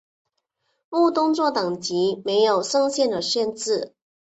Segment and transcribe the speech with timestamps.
[0.93, 3.93] 误动作等级没有上限的限制。